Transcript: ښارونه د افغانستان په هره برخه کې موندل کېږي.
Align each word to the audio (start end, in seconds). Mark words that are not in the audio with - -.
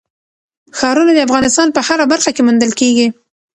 ښارونه 0.77 1.11
د 1.15 1.19
افغانستان 1.27 1.67
په 1.75 1.79
هره 1.87 2.05
برخه 2.11 2.29
کې 2.35 2.41
موندل 2.47 2.71
کېږي. 2.79 3.07